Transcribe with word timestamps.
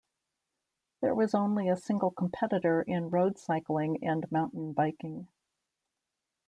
There 1.03 1.13
was 1.13 1.35
only 1.35 1.69
a 1.69 1.77
single 1.77 2.09
competitor 2.09 2.81
in 2.81 3.11
road 3.11 3.37
cycling 3.37 4.03
and 4.03 4.25
mountain 4.31 4.73
biking. 4.73 5.27